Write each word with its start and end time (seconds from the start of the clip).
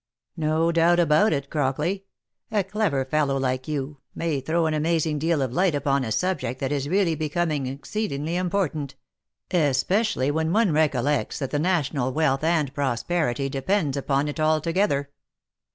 "No 0.35 0.71
doubt 0.71 0.99
about 0.99 1.31
it, 1.31 1.51
Crockley: 1.51 2.05
a 2.51 2.63
clever 2.63 3.05
fellow, 3.05 3.37
like 3.37 3.67
you, 3.67 3.99
may 4.15 4.39
throw 4.41 4.65
an 4.65 4.73
amazing 4.73 5.19
deal 5.19 5.43
of 5.43 5.53
light 5.53 5.75
upon 5.75 6.03
a 6.03 6.11
subject 6.11 6.59
that 6.59 6.71
is 6.71 6.89
really 6.89 7.13
be 7.13 7.29
coming 7.29 7.67
exceedingly 7.67 8.35
important; 8.35 8.95
especially 9.51 10.31
when 10.31 10.51
one 10.51 10.71
recollects 10.73 11.37
that 11.37 11.51
the 11.51 11.59
national 11.59 12.13
wealth 12.13 12.43
and 12.43 12.73
prosperity 12.73 13.47
depends 13.47 13.95
upon 13.95 14.27
it 14.27 14.39
altogether. 14.39 15.11